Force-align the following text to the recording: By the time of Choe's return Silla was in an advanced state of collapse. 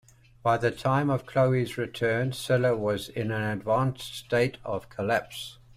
By 0.41 0.57
the 0.57 0.71
time 0.71 1.11
of 1.11 1.27
Choe's 1.27 1.77
return 1.77 2.33
Silla 2.33 2.75
was 2.75 3.07
in 3.07 3.29
an 3.29 3.43
advanced 3.59 4.15
state 4.15 4.57
of 4.65 4.89
collapse. 4.89 5.59